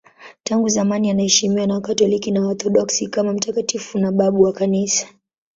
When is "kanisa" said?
4.53-5.07